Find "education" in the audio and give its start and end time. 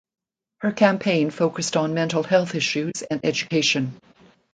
3.23-4.01